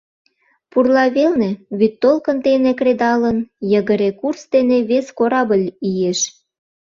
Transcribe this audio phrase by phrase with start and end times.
[0.71, 3.37] Пурла велне, вӱдтолкын дене кредалын,
[3.71, 6.19] йыгыре курс дене вес корабль иеш.